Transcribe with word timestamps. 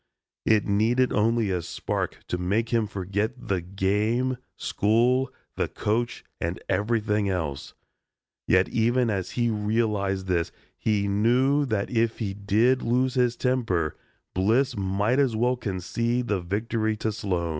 It 0.47 0.65
needed 0.65 1.13
only 1.13 1.51
a 1.51 1.61
spark 1.61 2.21
to 2.29 2.39
make 2.39 2.69
him 2.69 2.87
forget 2.87 3.33
the 3.49 3.61
game, 3.61 4.37
school, 4.57 5.31
the 5.57 5.67
coach 5.67 6.23
and 6.39 6.59
everything 6.67 7.29
else. 7.29 7.75
Yet 8.47 8.67
even 8.69 9.11
as 9.11 9.29
he 9.37 9.51
realized 9.51 10.25
this 10.25 10.51
he 10.75 11.07
knew 11.07 11.67
that 11.67 11.91
if 11.91 12.17
he 12.17 12.33
did 12.33 12.81
lose 12.81 13.13
his 13.13 13.35
temper, 13.35 13.95
Bliss 14.33 14.75
might 14.75 15.19
as 15.19 15.35
well 15.35 15.55
concede 15.55 16.29
the 16.29 16.41
victory 16.41 16.97
to 16.97 17.11
Sloan. 17.11 17.49